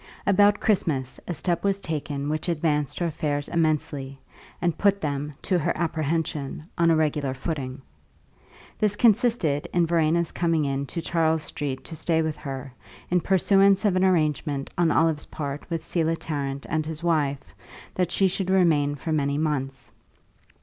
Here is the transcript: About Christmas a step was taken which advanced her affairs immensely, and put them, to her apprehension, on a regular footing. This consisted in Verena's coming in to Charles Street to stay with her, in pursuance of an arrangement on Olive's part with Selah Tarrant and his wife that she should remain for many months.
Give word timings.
About 0.25 0.59
Christmas 0.59 1.19
a 1.27 1.33
step 1.35 1.63
was 1.63 1.79
taken 1.79 2.27
which 2.27 2.49
advanced 2.49 2.97
her 2.97 3.05
affairs 3.05 3.47
immensely, 3.47 4.17
and 4.59 4.75
put 4.75 4.99
them, 4.99 5.33
to 5.43 5.59
her 5.59 5.73
apprehension, 5.77 6.65
on 6.75 6.89
a 6.89 6.95
regular 6.95 7.35
footing. 7.35 7.83
This 8.79 8.95
consisted 8.95 9.67
in 9.71 9.85
Verena's 9.85 10.31
coming 10.31 10.65
in 10.65 10.87
to 10.87 11.03
Charles 11.03 11.43
Street 11.43 11.83
to 11.83 11.95
stay 11.95 12.23
with 12.23 12.37
her, 12.37 12.71
in 13.11 13.21
pursuance 13.21 13.85
of 13.85 13.95
an 13.95 14.03
arrangement 14.03 14.71
on 14.75 14.89
Olive's 14.89 15.27
part 15.27 15.69
with 15.69 15.85
Selah 15.85 16.15
Tarrant 16.15 16.65
and 16.67 16.83
his 16.83 17.03
wife 17.03 17.53
that 17.93 18.09
she 18.09 18.27
should 18.27 18.49
remain 18.49 18.95
for 18.95 19.11
many 19.11 19.37
months. 19.37 19.91